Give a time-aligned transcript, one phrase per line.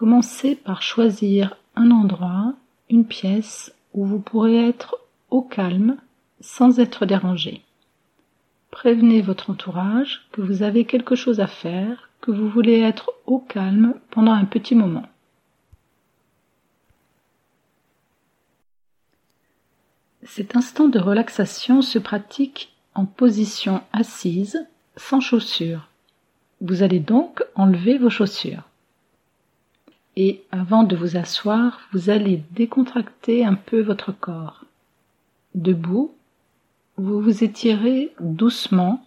[0.00, 2.54] Commencez par choisir un endroit,
[2.88, 4.96] une pièce où vous pourrez être
[5.28, 5.98] au calme
[6.40, 7.60] sans être dérangé.
[8.70, 13.40] Prévenez votre entourage que vous avez quelque chose à faire, que vous voulez être au
[13.40, 15.06] calme pendant un petit moment.
[20.22, 25.88] Cet instant de relaxation se pratique en position assise, sans chaussures.
[26.62, 28.69] Vous allez donc enlever vos chaussures.
[30.16, 34.64] Et avant de vous asseoir, vous allez décontracter un peu votre corps.
[35.54, 36.12] Debout,
[36.96, 39.04] vous vous étirez doucement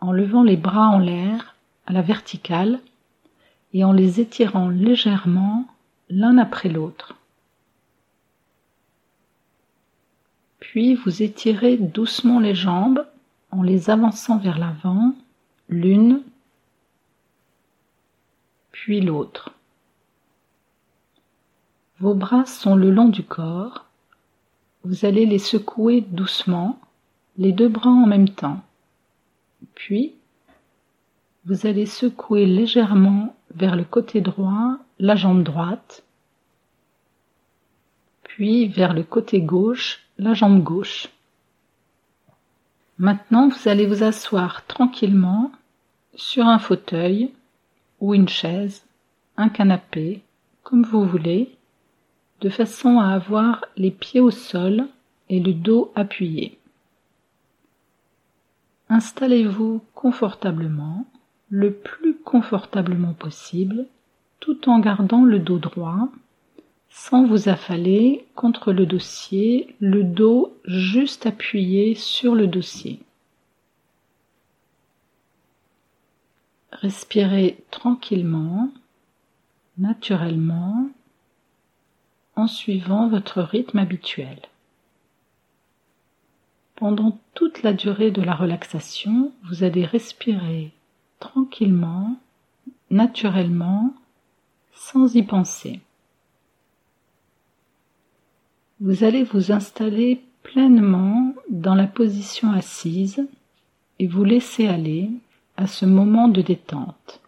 [0.00, 1.54] en levant les bras en l'air
[1.86, 2.80] à la verticale
[3.72, 5.66] et en les étirant légèrement
[6.08, 7.14] l'un après l'autre.
[10.60, 13.06] Puis vous étirez doucement les jambes
[13.50, 15.14] en les avançant vers l'avant,
[15.68, 16.22] l'une,
[18.72, 19.55] puis l'autre.
[21.98, 23.86] Vos bras sont le long du corps.
[24.84, 26.78] Vous allez les secouer doucement,
[27.38, 28.60] les deux bras en même temps.
[29.74, 30.14] Puis,
[31.46, 36.02] vous allez secouer légèrement vers le côté droit la jambe droite,
[38.22, 41.08] puis vers le côté gauche la jambe gauche.
[42.98, 45.52] Maintenant, vous allez vous asseoir tranquillement
[46.14, 47.30] sur un fauteuil
[48.00, 48.84] ou une chaise,
[49.36, 50.22] un canapé,
[50.62, 51.55] comme vous voulez,
[52.40, 54.86] de façon à avoir les pieds au sol
[55.28, 56.58] et le dos appuyé.
[58.88, 61.06] Installez-vous confortablement,
[61.48, 63.86] le plus confortablement possible,
[64.40, 66.08] tout en gardant le dos droit,
[66.88, 73.00] sans vous affaler contre le dossier, le dos juste appuyé sur le dossier.
[76.72, 78.70] Respirez tranquillement,
[79.78, 80.88] naturellement,
[82.36, 84.38] en suivant votre rythme habituel.
[86.76, 90.72] Pendant toute la durée de la relaxation, vous allez respirer
[91.18, 92.16] tranquillement,
[92.90, 93.94] naturellement,
[94.74, 95.80] sans y penser.
[98.80, 103.26] Vous allez vous installer pleinement dans la position assise
[103.98, 105.10] et vous laisser aller
[105.56, 107.22] à ce moment de détente.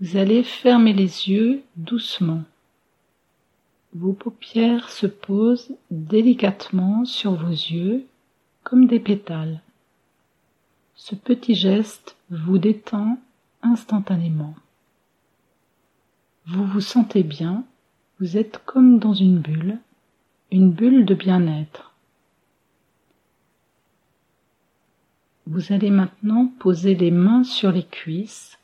[0.00, 2.44] Vous allez fermer les yeux doucement.
[3.94, 8.06] Vos paupières se posent délicatement sur vos yeux
[8.62, 9.60] comme des pétales.
[10.94, 13.18] Ce petit geste vous détend
[13.62, 14.54] instantanément.
[16.46, 17.64] Vous vous sentez bien,
[18.20, 19.78] vous êtes comme dans une bulle,
[20.52, 21.92] une bulle de bien-être.
[25.48, 28.57] Vous allez maintenant poser les mains sur les cuisses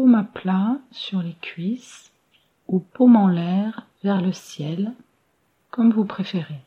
[0.00, 2.10] paume à plat sur les cuisses
[2.68, 4.94] ou paume en l'air vers le ciel,
[5.70, 6.62] comme vous préférez.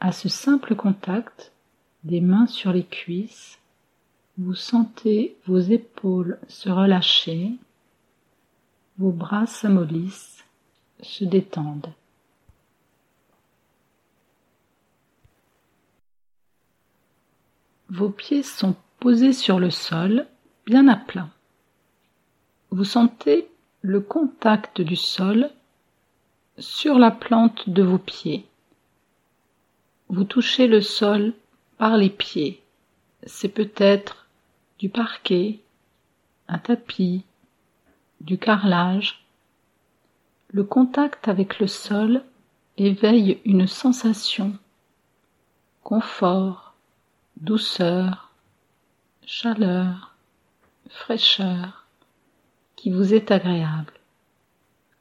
[0.00, 1.52] À ce simple contact
[2.02, 3.60] des mains sur les cuisses,
[4.38, 7.52] vous sentez vos épaules se relâcher,
[8.98, 10.44] vos bras s'amollissent,
[11.00, 11.92] se détendent.
[17.88, 20.26] Vos pieds sont posés sur le sol
[20.68, 21.30] bien à plat.
[22.70, 23.48] Vous sentez
[23.80, 25.50] le contact du sol
[26.58, 28.46] sur la plante de vos pieds.
[30.10, 31.32] Vous touchez le sol
[31.78, 32.62] par les pieds.
[33.22, 34.26] C'est peut-être
[34.78, 35.60] du parquet,
[36.48, 37.24] un tapis,
[38.20, 39.24] du carrelage.
[40.48, 42.22] Le contact avec le sol
[42.76, 44.52] éveille une sensation,
[45.82, 46.74] confort,
[47.38, 48.32] douceur,
[49.24, 50.17] chaleur,
[50.88, 51.86] fraîcheur
[52.76, 53.92] qui vous est agréable.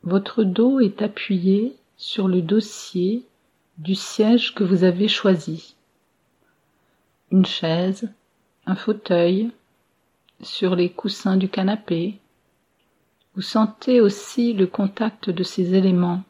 [0.04, 3.26] Votre dos est appuyé sur le dossier
[3.78, 5.76] du siège que vous avez choisi.
[7.32, 8.10] Une chaise,
[8.66, 9.52] un fauteuil,
[10.42, 12.20] sur les coussins du canapé.
[13.36, 16.24] Vous sentez aussi le contact de ces éléments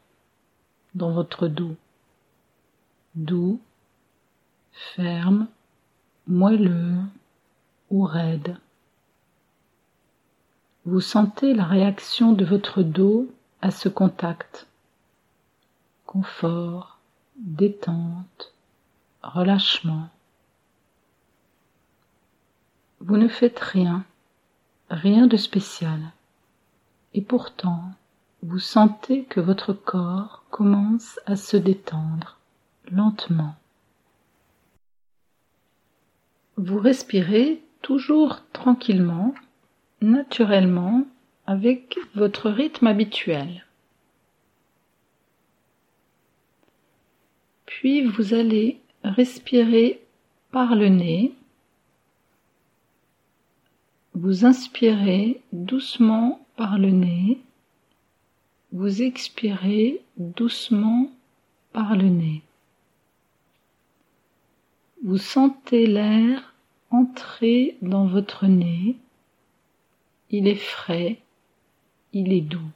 [0.94, 1.76] dans votre dos.
[3.14, 3.60] Doux,
[4.72, 5.46] ferme,
[6.26, 6.96] moelleux
[7.90, 8.56] ou raide.
[10.90, 13.28] Vous sentez la réaction de votre dos
[13.60, 14.66] à ce contact.
[16.06, 16.98] Confort,
[17.36, 18.54] détente,
[19.22, 20.08] relâchement.
[23.00, 24.02] Vous ne faites rien,
[24.88, 26.00] rien de spécial.
[27.12, 27.84] Et pourtant,
[28.42, 32.38] vous sentez que votre corps commence à se détendre
[32.90, 33.56] lentement.
[36.56, 39.34] Vous respirez toujours tranquillement
[40.00, 41.06] naturellement
[41.46, 43.64] avec votre rythme habituel.
[47.66, 50.00] Puis vous allez respirer
[50.50, 51.32] par le nez.
[54.14, 57.38] Vous inspirez doucement par le nez.
[58.72, 61.10] Vous expirez doucement
[61.72, 62.42] par le nez.
[65.04, 66.52] Vous sentez l'air
[66.90, 68.96] entrer dans votre nez.
[70.30, 71.20] Il est frais,
[72.12, 72.70] il est doux.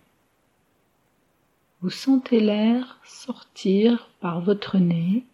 [1.82, 5.24] Vous sentez l'air sortir par votre nez.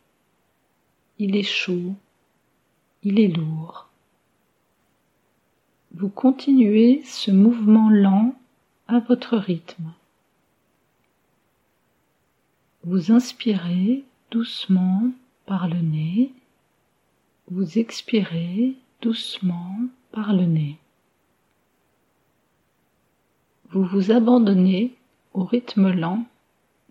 [1.18, 1.94] Il est chaud,
[3.04, 3.88] il est lourd.
[5.92, 8.34] Vous continuez ce mouvement lent
[8.88, 9.92] à votre rythme.
[12.84, 15.10] Vous inspirez doucement
[15.46, 16.32] par le nez.
[17.50, 19.76] Vous expirez doucement
[20.12, 20.78] par le nez.
[23.70, 24.94] Vous vous abandonnez
[25.34, 26.24] au rythme lent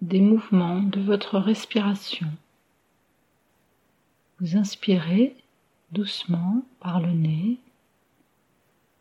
[0.01, 2.27] des mouvements de votre respiration.
[4.39, 5.35] Vous inspirez
[5.91, 7.57] doucement par le nez.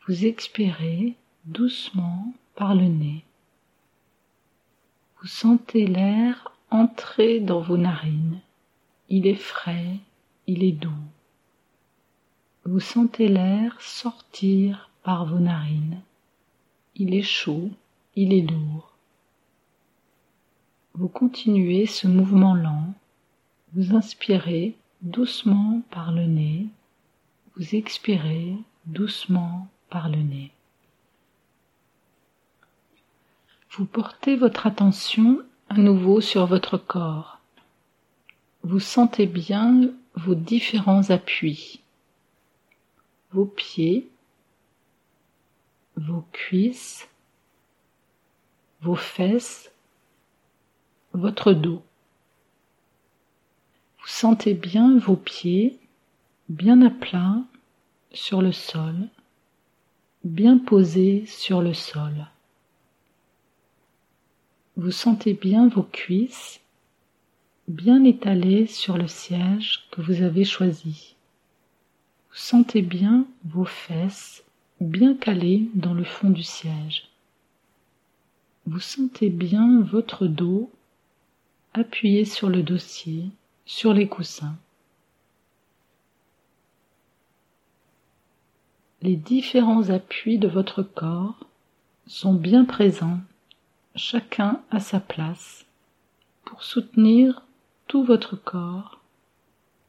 [0.07, 3.25] Vous expirez doucement par le nez.
[5.21, 8.41] Vous sentez l'air entrer dans vos narines.
[9.11, 9.99] Il est frais,
[10.47, 11.05] il est doux.
[12.65, 16.01] Vous sentez l'air sortir par vos narines.
[16.99, 17.69] Il est chaud,
[18.15, 18.95] il est lourd.
[20.95, 22.95] Vous continuez ce mouvement lent.
[23.75, 26.67] Vous inspirez doucement par le nez.
[27.55, 28.55] Vous expirez
[28.87, 30.53] doucement par le nez.
[33.73, 37.41] Vous portez votre attention à nouveau sur votre corps.
[38.63, 41.81] Vous sentez bien vos différents appuis,
[43.33, 44.09] vos pieds,
[45.97, 47.09] vos cuisses,
[48.81, 49.73] vos fesses,
[51.13, 51.83] votre dos.
[54.01, 55.79] Vous sentez bien vos pieds
[56.49, 57.43] bien à plat
[58.13, 58.95] sur le sol,
[60.25, 62.27] bien posés sur le sol.
[64.77, 66.61] Vous sentez bien vos cuisses
[67.69, 71.17] bien étalées sur le siège que vous avez choisi.
[72.31, 74.45] Vous sentez bien vos fesses
[74.81, 77.09] bien calées dans le fond du siège.
[78.67, 80.71] Vous sentez bien votre dos
[81.77, 83.29] appuyez sur le dossier,
[83.67, 84.57] sur les coussins.
[89.03, 91.39] Les différents appuis de votre corps
[92.07, 93.21] sont bien présents,
[93.95, 95.67] chacun à sa place,
[96.45, 97.43] pour soutenir
[97.89, 99.01] tout votre corps,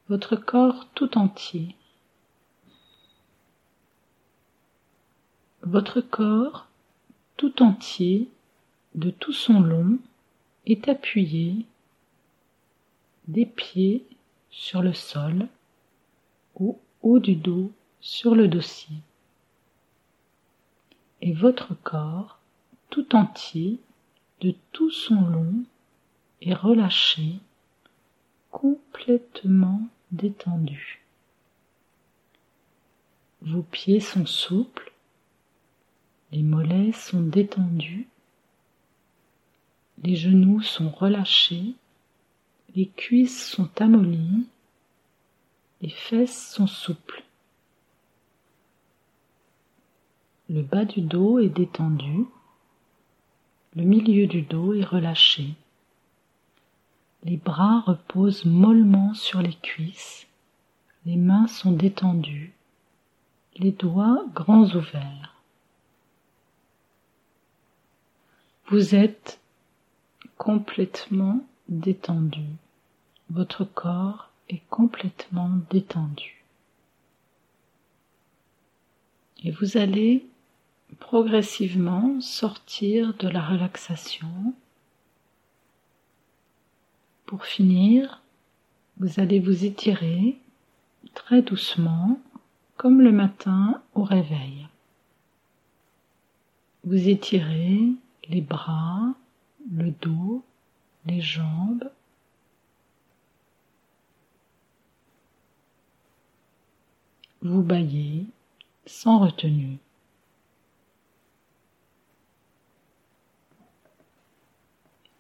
[0.10, 1.77] votre corps tout entier.
[5.70, 6.70] Votre corps
[7.36, 8.30] tout entier,
[8.96, 10.00] de tout son long,
[10.66, 11.66] est appuyé
[13.28, 14.06] des pieds
[14.50, 15.50] sur le sol,
[16.56, 17.70] au haut du dos
[18.00, 18.96] sur le dossier.
[21.20, 22.40] Et votre corps
[22.90, 23.78] tout entier,
[24.40, 25.66] de tout son long,
[26.42, 27.40] est relâché,
[28.52, 29.82] complètement
[30.12, 31.04] détendu.
[33.42, 34.94] Vos pieds sont souples,
[36.32, 38.08] les mollets sont détendus,
[40.04, 41.76] les genoux sont relâchés
[42.78, 44.46] les cuisses sont amollies,
[45.82, 47.24] les fesses sont souples.
[50.48, 52.26] Le bas du dos est détendu,
[53.76, 55.56] le milieu du dos est relâché.
[57.24, 60.28] Les bras reposent mollement sur les cuisses,
[61.08, 62.54] les mains sont détendues,
[63.56, 65.37] les doigts grands ouverts.
[68.70, 69.40] Vous êtes
[70.38, 72.46] complètement détendu
[73.30, 76.44] votre corps est complètement détendu.
[79.44, 80.26] Et vous allez
[81.00, 84.54] progressivement sortir de la relaxation.
[87.26, 88.22] Pour finir,
[88.98, 90.38] vous allez vous étirer
[91.14, 92.20] très doucement
[92.78, 94.68] comme le matin au réveil.
[96.86, 97.92] Vous étirez
[98.30, 99.14] les bras,
[99.72, 100.44] le dos,
[101.06, 101.90] les jambes,
[107.42, 108.26] vous baillez
[108.86, 109.78] sans retenue.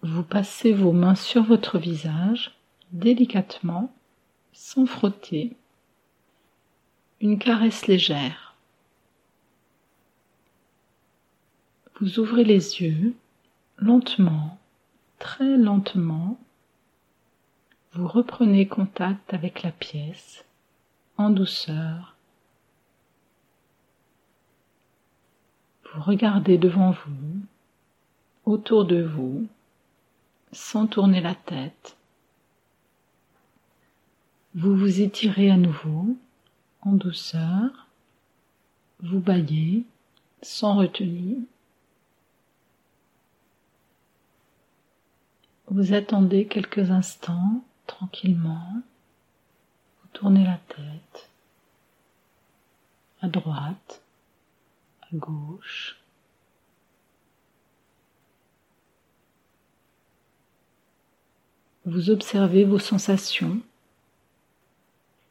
[0.02, 2.58] Vous passez vos mains sur votre visage
[2.92, 3.94] délicatement,
[4.54, 5.58] sans frotter,
[7.20, 8.47] une caresse légère.
[12.00, 13.16] Vous ouvrez les yeux
[13.80, 14.60] lentement,
[15.18, 16.38] très lentement.
[17.94, 20.46] Vous reprenez contact avec la pièce
[21.18, 22.16] en douceur.
[25.86, 27.40] Vous regardez devant vous,
[28.46, 29.48] autour de vous,
[30.52, 31.98] sans tourner la tête.
[34.54, 36.16] Vous vous étirez à nouveau
[36.82, 37.88] en douceur.
[39.00, 39.84] Vous baillez
[40.44, 41.48] sans retenue.
[45.70, 48.82] Vous attendez quelques instants tranquillement.
[50.02, 51.30] Vous tournez la tête
[53.22, 54.02] à droite,
[55.02, 56.00] à gauche.
[61.86, 63.60] Vous observez vos sensations,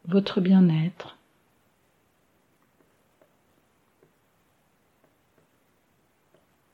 [0.06, 1.16] votre bien-être.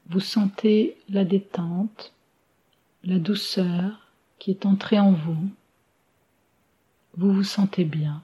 [0.07, 2.13] Vous sentez la détente,
[3.05, 5.51] la douceur qui est entrée en vous.
[7.15, 8.23] Vous vous sentez bien.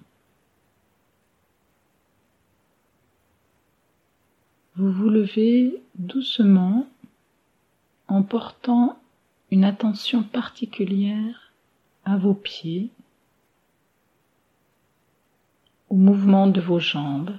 [4.76, 6.86] Vous vous levez doucement
[8.06, 8.98] en portant
[9.50, 11.52] une attention particulière
[12.04, 12.90] à vos pieds,
[15.88, 17.36] au mouvement de vos jambes.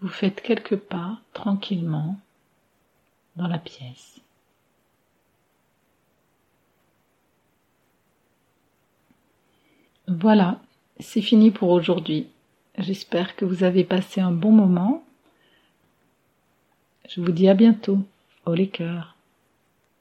[0.00, 2.18] Vous faites quelques pas tranquillement
[3.36, 4.20] dans la pièce.
[10.06, 10.60] Voilà,
[11.00, 12.26] c'est fini pour aujourd'hui.
[12.76, 15.02] J'espère que vous avez passé un bon moment.
[17.08, 17.98] Je vous dis à bientôt.
[18.44, 19.13] Au les cœurs.